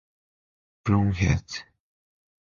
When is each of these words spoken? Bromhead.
Bromhead. 0.83 1.49